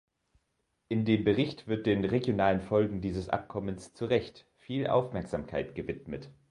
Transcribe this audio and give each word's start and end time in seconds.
In 0.89 1.05
dem 1.05 1.23
Bericht 1.23 1.67
wird 1.67 1.85
den 1.85 2.03
regionalen 2.05 2.59
Folgen 2.59 3.01
dieses 3.01 3.29
Abkommens 3.29 3.93
zu 3.93 4.05
Recht 4.05 4.47
viel 4.57 4.87
Aufmerksamkeit 4.87 5.75
gewidmet. 5.75 6.31